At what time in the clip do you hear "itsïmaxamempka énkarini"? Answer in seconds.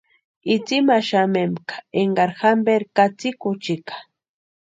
0.53-2.37